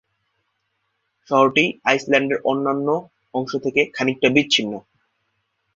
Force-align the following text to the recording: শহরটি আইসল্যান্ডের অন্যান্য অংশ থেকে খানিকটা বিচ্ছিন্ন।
শহরটি 1.29 1.65
আইসল্যান্ডের 1.85 2.39
অন্যান্য 2.43 2.87
অংশ 3.33 3.51
থেকে 3.65 3.81
খানিকটা 3.95 4.27
বিচ্ছিন্ন। 4.35 4.73